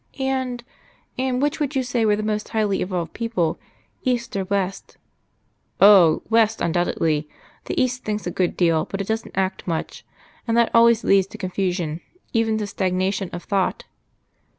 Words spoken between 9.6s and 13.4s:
much. And that always leads to confusion even to stagnation